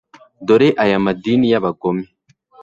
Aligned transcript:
dore 0.47 0.69
aya 0.83 0.97
madini 1.05 1.45
y'abagome 1.51 2.05